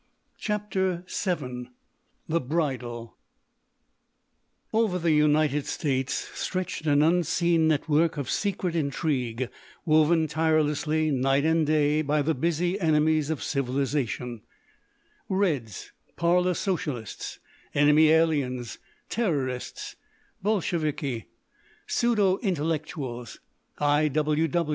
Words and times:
CHAPTER 0.39 1.05
VII 1.09 1.69
THE 2.27 2.41
BRIDAL 2.41 3.15
Over 4.73 4.97
the 4.97 5.11
United 5.11 5.67
States 5.67 6.13
stretched 6.33 6.87
an 6.87 7.03
unseen 7.03 7.67
network 7.67 8.17
of 8.17 8.27
secret 8.27 8.75
intrigue 8.75 9.47
woven 9.85 10.25
tirelessly 10.25 11.11
night 11.11 11.45
and 11.45 11.67
day 11.67 12.01
by 12.01 12.23
the 12.23 12.33
busy 12.33 12.79
enemies 12.79 13.29
of 13.29 13.43
civilisation—Reds, 13.43 15.91
parlour 16.15 16.55
socialists, 16.55 17.37
enemy 17.75 18.09
aliens, 18.09 18.79
terrorists, 19.07 19.97
Bolsheviki, 20.41 21.27
pseudo 21.85 22.39
intellectuals, 22.39 23.39
I. 23.77 24.09